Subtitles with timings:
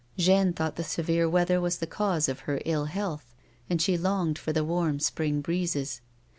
[0.17, 3.35] Jeanne thought the severe weather was the cause of her ill health,
[3.69, 6.01] and she longed for the warm spring breezes.